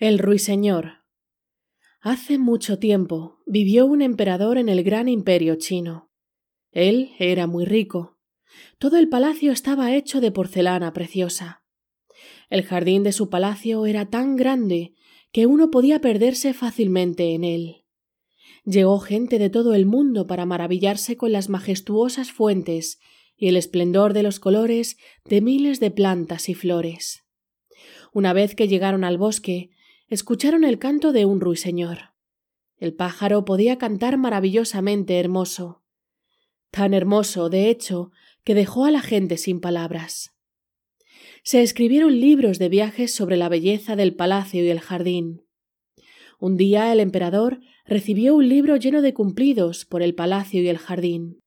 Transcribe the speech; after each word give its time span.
El 0.00 0.18
ruiseñor. 0.18 1.04
Hace 2.00 2.36
mucho 2.36 2.80
tiempo 2.80 3.38
vivió 3.46 3.86
un 3.86 4.02
emperador 4.02 4.58
en 4.58 4.68
el 4.68 4.82
gran 4.82 5.08
imperio 5.08 5.54
chino. 5.54 6.10
Él 6.72 7.12
era 7.20 7.46
muy 7.46 7.64
rico. 7.64 8.18
Todo 8.78 8.96
el 8.98 9.08
palacio 9.08 9.52
estaba 9.52 9.94
hecho 9.94 10.20
de 10.20 10.32
porcelana 10.32 10.92
preciosa. 10.92 11.62
El 12.50 12.64
jardín 12.64 13.04
de 13.04 13.12
su 13.12 13.30
palacio 13.30 13.86
era 13.86 14.10
tan 14.10 14.34
grande 14.34 14.94
que 15.30 15.46
uno 15.46 15.70
podía 15.70 16.00
perderse 16.00 16.54
fácilmente 16.54 17.32
en 17.32 17.44
él. 17.44 17.84
Llegó 18.64 18.98
gente 18.98 19.38
de 19.38 19.48
todo 19.48 19.74
el 19.74 19.86
mundo 19.86 20.26
para 20.26 20.44
maravillarse 20.44 21.16
con 21.16 21.30
las 21.30 21.48
majestuosas 21.48 22.32
fuentes 22.32 22.98
y 23.36 23.46
el 23.46 23.56
esplendor 23.56 24.12
de 24.12 24.24
los 24.24 24.40
colores 24.40 24.96
de 25.24 25.40
miles 25.40 25.78
de 25.78 25.92
plantas 25.92 26.48
y 26.48 26.54
flores. 26.54 27.22
Una 28.12 28.32
vez 28.32 28.56
que 28.56 28.66
llegaron 28.66 29.04
al 29.04 29.18
bosque, 29.18 29.70
escucharon 30.08 30.64
el 30.64 30.78
canto 30.78 31.12
de 31.12 31.24
un 31.24 31.40
ruiseñor. 31.40 32.14
El 32.76 32.94
pájaro 32.94 33.44
podía 33.44 33.78
cantar 33.78 34.18
maravillosamente 34.18 35.18
hermoso. 35.18 35.82
Tan 36.70 36.92
hermoso, 36.92 37.48
de 37.48 37.70
hecho, 37.70 38.10
que 38.42 38.54
dejó 38.54 38.84
a 38.84 38.90
la 38.90 39.00
gente 39.00 39.36
sin 39.36 39.60
palabras. 39.60 40.34
Se 41.42 41.62
escribieron 41.62 42.20
libros 42.20 42.58
de 42.58 42.68
viajes 42.68 43.14
sobre 43.14 43.36
la 43.36 43.48
belleza 43.48 43.96
del 43.96 44.14
palacio 44.14 44.64
y 44.64 44.70
el 44.70 44.80
jardín. 44.80 45.42
Un 46.38 46.56
día 46.56 46.92
el 46.92 47.00
emperador 47.00 47.60
recibió 47.86 48.34
un 48.34 48.48
libro 48.48 48.76
lleno 48.76 49.02
de 49.02 49.14
cumplidos 49.14 49.84
por 49.84 50.02
el 50.02 50.14
palacio 50.14 50.62
y 50.62 50.68
el 50.68 50.78
jardín. 50.78 51.42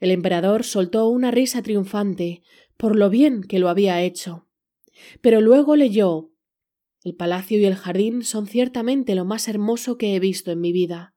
El 0.00 0.10
emperador 0.10 0.64
soltó 0.64 1.08
una 1.08 1.30
risa 1.30 1.62
triunfante 1.62 2.42
por 2.76 2.94
lo 2.94 3.10
bien 3.10 3.42
que 3.42 3.58
lo 3.58 3.68
había 3.68 4.02
hecho. 4.02 4.46
Pero 5.20 5.40
luego 5.40 5.76
leyó 5.76 6.30
el 7.06 7.14
palacio 7.14 7.56
y 7.60 7.64
el 7.64 7.76
jardín 7.76 8.24
son 8.24 8.48
ciertamente 8.48 9.14
lo 9.14 9.24
más 9.24 9.46
hermoso 9.46 9.96
que 9.96 10.16
he 10.16 10.18
visto 10.18 10.50
en 10.50 10.60
mi 10.60 10.72
vida, 10.72 11.14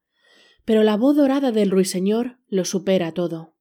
pero 0.64 0.84
la 0.84 0.96
voz 0.96 1.16
dorada 1.16 1.50
del 1.50 1.68
ruiseñor 1.68 2.38
lo 2.46 2.64
supera 2.64 3.10
todo. 3.10 3.56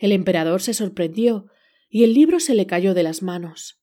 El 0.00 0.10
emperador 0.10 0.60
se 0.60 0.74
sorprendió 0.74 1.46
y 1.88 2.02
el 2.02 2.12
libro 2.12 2.40
se 2.40 2.56
le 2.56 2.66
cayó 2.66 2.92
de 2.92 3.04
las 3.04 3.22
manos. 3.22 3.80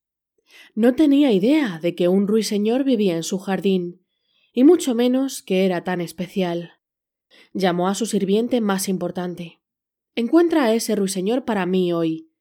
No 0.75 0.95
tenía 0.95 1.31
idea 1.31 1.79
de 1.81 1.95
que 1.95 2.09
un 2.09 2.27
ruiseñor 2.27 2.83
vivía 2.83 3.15
en 3.15 3.23
su 3.23 3.39
jardín, 3.39 4.05
y 4.51 4.65
mucho 4.65 4.93
menos 4.93 5.41
que 5.41 5.63
era 5.63 5.85
tan 5.85 6.01
especial. 6.01 6.73
Llamó 7.53 7.87
a 7.87 7.95
su 7.95 8.05
sirviente 8.05 8.59
más 8.59 8.89
importante. 8.89 9.61
Encuentra 10.13 10.65
a 10.65 10.73
ese 10.73 10.93
ruiseñor 10.93 11.45
para 11.45 11.65
mí 11.65 11.93
hoy. 11.93 12.33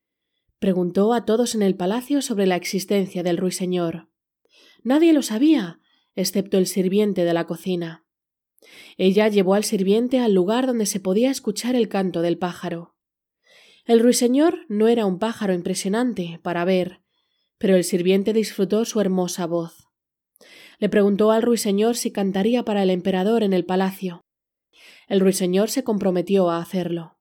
Preguntó 0.59 1.12
a 1.12 1.25
todos 1.25 1.55
en 1.55 1.62
el 1.62 1.77
palacio 1.77 2.20
sobre 2.20 2.47
la 2.47 2.56
existencia 2.56 3.22
del 3.22 3.37
ruiseñor. 3.37 4.09
Nadie 4.87 5.12
lo 5.12 5.23
sabía, 5.23 5.81
excepto 6.15 6.59
el 6.59 6.69
sirviente 6.69 7.25
de 7.25 7.34
la 7.34 7.45
cocina. 7.48 8.06
Ella 8.97 9.27
llevó 9.27 9.55
al 9.55 9.65
sirviente 9.65 10.20
al 10.20 10.33
lugar 10.33 10.69
donde 10.69 10.87
se 10.87 11.01
podía 11.01 11.28
escuchar 11.28 11.75
el 11.75 11.89
canto 11.89 12.23
del 12.23 12.39
pájaro. 12.39 12.95
El 13.84 13.98
ruiseñor 13.98 14.61
no 14.69 14.87
era 14.87 15.05
un 15.05 15.19
pájaro 15.19 15.55
impresionante 15.55 16.39
para 16.41 16.65
ver, 16.65 17.01
pero 17.59 17.75
el 17.75 17.83
sirviente 17.83 18.33
disfrutó 18.33 18.84
su 18.84 19.01
hermosa 19.01 19.45
voz. 19.47 19.89
Le 20.78 20.89
preguntó 20.89 21.33
al 21.33 21.43
ruiseñor 21.43 21.97
si 21.97 22.12
cantaría 22.12 22.65
para 22.65 22.84
el 22.84 22.91
emperador 22.91 23.43
en 23.43 23.55
el 23.55 23.65
palacio. 23.65 24.21
El 25.09 25.19
ruiseñor 25.19 25.69
se 25.69 25.83
comprometió 25.83 26.48
a 26.48 26.59
hacerlo. 26.59 27.19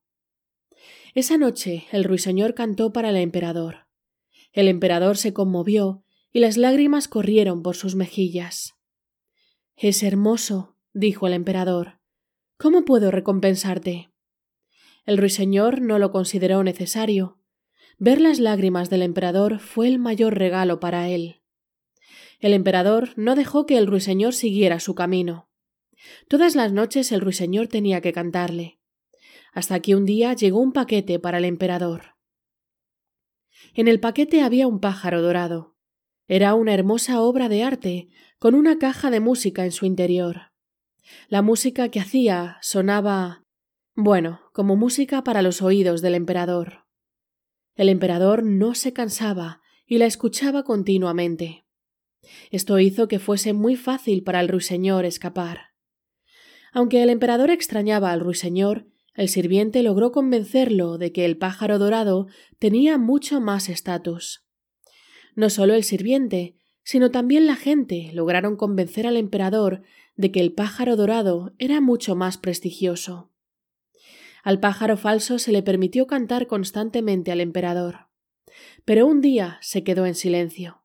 Esa 1.16 1.36
noche 1.36 1.88
el 1.90 2.04
ruiseñor 2.04 2.54
cantó 2.54 2.92
para 2.92 3.10
el 3.10 3.16
emperador. 3.16 3.88
El 4.52 4.68
emperador 4.68 5.16
se 5.16 5.32
conmovió 5.32 6.04
y 6.36 6.38
las 6.38 6.58
lágrimas 6.58 7.08
corrieron 7.08 7.62
por 7.62 7.76
sus 7.76 7.94
mejillas. 7.94 8.74
Es 9.74 10.02
hermoso, 10.02 10.76
dijo 10.92 11.26
el 11.26 11.32
emperador. 11.32 11.98
¿Cómo 12.58 12.84
puedo 12.84 13.10
recompensarte? 13.10 14.10
El 15.06 15.16
ruiseñor 15.16 15.80
no 15.80 15.98
lo 15.98 16.12
consideró 16.12 16.62
necesario. 16.62 17.40
Ver 17.96 18.20
las 18.20 18.38
lágrimas 18.38 18.90
del 18.90 19.00
emperador 19.00 19.60
fue 19.60 19.88
el 19.88 19.98
mayor 19.98 20.36
regalo 20.36 20.78
para 20.78 21.08
él. 21.08 21.40
El 22.38 22.52
emperador 22.52 23.14
no 23.16 23.34
dejó 23.34 23.64
que 23.64 23.78
el 23.78 23.86
ruiseñor 23.86 24.34
siguiera 24.34 24.78
su 24.78 24.94
camino. 24.94 25.48
Todas 26.28 26.54
las 26.54 26.70
noches 26.70 27.12
el 27.12 27.22
ruiseñor 27.22 27.68
tenía 27.68 28.02
que 28.02 28.12
cantarle. 28.12 28.78
Hasta 29.54 29.80
que 29.80 29.96
un 29.96 30.04
día 30.04 30.34
llegó 30.34 30.60
un 30.60 30.74
paquete 30.74 31.18
para 31.18 31.38
el 31.38 31.46
emperador. 31.46 32.16
En 33.72 33.88
el 33.88 34.00
paquete 34.00 34.42
había 34.42 34.66
un 34.66 34.80
pájaro 34.80 35.22
dorado. 35.22 35.75
Era 36.28 36.54
una 36.54 36.74
hermosa 36.74 37.20
obra 37.20 37.48
de 37.48 37.62
arte, 37.62 38.08
con 38.38 38.54
una 38.54 38.78
caja 38.78 39.10
de 39.10 39.20
música 39.20 39.64
en 39.64 39.72
su 39.72 39.86
interior. 39.86 40.52
La 41.28 41.42
música 41.42 41.88
que 41.88 42.00
hacía 42.00 42.58
sonaba 42.62 43.44
bueno, 43.94 44.40
como 44.52 44.76
música 44.76 45.24
para 45.24 45.40
los 45.40 45.62
oídos 45.62 46.02
del 46.02 46.14
emperador. 46.14 46.84
El 47.74 47.88
emperador 47.88 48.42
no 48.42 48.74
se 48.74 48.92
cansaba 48.92 49.62
y 49.86 49.96
la 49.96 50.04
escuchaba 50.04 50.64
continuamente. 50.64 51.64
Esto 52.50 52.78
hizo 52.78 53.08
que 53.08 53.18
fuese 53.18 53.54
muy 53.54 53.76
fácil 53.76 54.22
para 54.22 54.40
el 54.40 54.48
ruiseñor 54.48 55.06
escapar. 55.06 55.70
Aunque 56.72 57.02
el 57.02 57.08
emperador 57.08 57.50
extrañaba 57.50 58.12
al 58.12 58.20
ruiseñor, 58.20 58.86
el 59.14 59.30
sirviente 59.30 59.82
logró 59.82 60.12
convencerlo 60.12 60.98
de 60.98 61.12
que 61.12 61.24
el 61.24 61.38
pájaro 61.38 61.78
dorado 61.78 62.26
tenía 62.58 62.98
mucho 62.98 63.40
más 63.40 63.70
estatus. 63.70 64.45
No 65.36 65.50
solo 65.50 65.74
el 65.74 65.84
sirviente, 65.84 66.56
sino 66.82 67.12
también 67.12 67.46
la 67.46 67.54
gente 67.54 68.10
lograron 68.12 68.56
convencer 68.56 69.06
al 69.06 69.16
emperador 69.16 69.82
de 70.16 70.32
que 70.32 70.40
el 70.40 70.52
pájaro 70.52 70.96
dorado 70.96 71.54
era 71.58 71.80
mucho 71.80 72.16
más 72.16 72.38
prestigioso. 72.38 73.30
Al 74.42 74.60
pájaro 74.60 74.96
falso 74.96 75.38
se 75.38 75.52
le 75.52 75.62
permitió 75.62 76.06
cantar 76.06 76.46
constantemente 76.46 77.32
al 77.32 77.40
emperador. 77.40 78.08
Pero 78.84 79.06
un 79.06 79.20
día 79.20 79.58
se 79.60 79.84
quedó 79.84 80.06
en 80.06 80.14
silencio. 80.14 80.82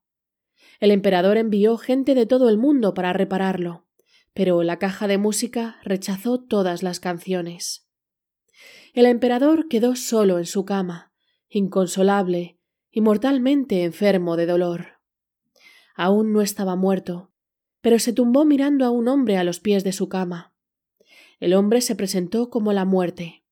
El 0.79 0.91
emperador 0.91 1.37
envió 1.37 1.77
gente 1.77 2.15
de 2.15 2.25
todo 2.25 2.49
el 2.49 2.57
mundo 2.57 2.93
para 2.93 3.13
repararlo, 3.13 3.85
pero 4.33 4.63
la 4.63 4.79
caja 4.79 5.07
de 5.07 5.17
música 5.17 5.79
rechazó 5.83 6.39
todas 6.39 6.81
las 6.81 6.99
canciones. 6.99 7.87
El 8.93 9.05
emperador 9.05 9.67
quedó 9.69 9.95
solo 9.95 10.39
en 10.39 10.45
su 10.45 10.65
cama, 10.65 11.13
inconsolable, 11.47 12.59
y 12.91 13.01
mortalmente 13.01 13.83
enfermo 13.83 14.35
de 14.35 14.45
dolor. 14.45 14.99
Aún 15.95 16.33
no 16.33 16.41
estaba 16.41 16.75
muerto, 16.75 17.31
pero 17.81 17.99
se 17.99 18.13
tumbó 18.13 18.45
mirando 18.45 18.85
a 18.85 18.91
un 18.91 19.07
hombre 19.07 19.37
a 19.37 19.43
los 19.43 19.59
pies 19.59 19.83
de 19.83 19.93
su 19.93 20.09
cama. 20.09 20.53
El 21.39 21.53
hombre 21.53 21.81
se 21.81 21.95
presentó 21.95 22.49
como 22.49 22.73
la 22.73 22.85
muerte. 22.85 23.43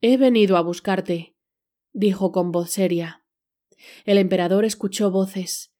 He 0.00 0.16
venido 0.16 0.56
a 0.56 0.62
buscarte, 0.62 1.36
dijo 1.92 2.32
con 2.32 2.52
voz 2.52 2.70
seria. 2.70 3.24
El 4.04 4.18
emperador 4.18 4.64
escuchó 4.64 5.10
voces, 5.10 5.72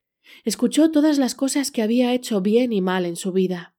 escuchó 0.45 0.91
todas 0.91 1.19
las 1.19 1.35
cosas 1.35 1.71
que 1.71 1.83
había 1.83 2.13
hecho 2.13 2.41
bien 2.41 2.73
y 2.73 2.81
mal 2.81 3.07
en 3.07 3.17
su 3.17 3.33
vida, 3.33 3.75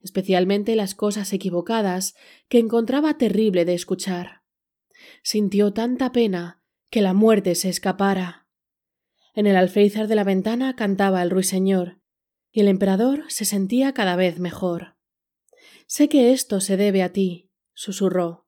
especialmente 0.00 0.76
las 0.76 0.94
cosas 0.94 1.32
equivocadas 1.32 2.14
que 2.48 2.58
encontraba 2.58 3.16
terrible 3.18 3.64
de 3.64 3.74
escuchar. 3.74 4.42
Sintió 5.22 5.72
tanta 5.72 6.12
pena 6.12 6.57
que 6.90 7.02
la 7.02 7.12
muerte 7.12 7.54
se 7.54 7.68
escapara. 7.68 8.46
En 9.34 9.46
el 9.46 9.56
alféizar 9.56 10.08
de 10.08 10.14
la 10.14 10.24
ventana 10.24 10.74
cantaba 10.74 11.22
el 11.22 11.30
ruiseñor, 11.30 12.00
y 12.50 12.60
el 12.60 12.68
emperador 12.68 13.24
se 13.28 13.44
sentía 13.44 13.92
cada 13.92 14.16
vez 14.16 14.38
mejor. 14.38 14.96
Sé 15.86 16.08
que 16.08 16.32
esto 16.32 16.60
se 16.60 16.76
debe 16.76 17.02
a 17.02 17.12
ti, 17.12 17.50
susurró. 17.74 18.46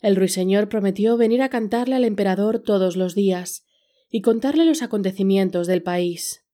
El 0.00 0.16
ruiseñor 0.16 0.68
prometió 0.68 1.16
venir 1.16 1.42
a 1.42 1.48
cantarle 1.48 1.94
al 1.94 2.04
emperador 2.04 2.58
todos 2.58 2.96
los 2.96 3.14
días 3.14 3.64
y 4.10 4.20
contarle 4.20 4.64
los 4.64 4.82
acontecimientos 4.82 5.66
del 5.66 5.82
país. 5.82 6.46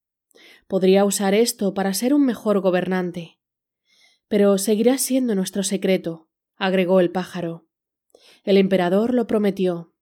Podría 0.68 1.04
usar 1.04 1.34
esto 1.34 1.74
para 1.74 1.92
ser 1.92 2.14
un 2.14 2.24
mejor 2.24 2.60
gobernante. 2.60 3.38
Pero 4.28 4.56
seguirá 4.58 4.98
siendo 4.98 5.34
nuestro 5.34 5.64
secreto, 5.64 6.28
agregó 6.56 7.00
el 7.00 7.10
pájaro. 7.10 7.66
El 8.44 8.56
emperador 8.56 9.12
lo 9.12 9.26
prometió. 9.26 9.92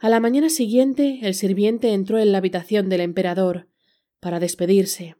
A 0.00 0.08
la 0.08 0.20
mañana 0.20 0.48
siguiente 0.48 1.20
el 1.22 1.34
sirviente 1.34 1.92
entró 1.92 2.18
en 2.18 2.32
la 2.32 2.38
habitación 2.38 2.88
del 2.88 3.00
emperador 3.00 3.68
para 4.20 4.40
despedirse. 4.40 5.16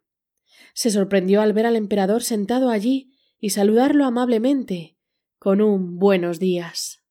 Se 0.74 0.90
sorprendió 0.90 1.40
al 1.42 1.52
ver 1.52 1.66
al 1.66 1.76
emperador 1.76 2.22
sentado 2.22 2.70
allí 2.70 3.12
y 3.38 3.50
saludarlo 3.50 4.04
amablemente 4.04 4.96
con 5.38 5.60
un 5.60 5.98
buenos 5.98 6.38
días. 6.38 7.01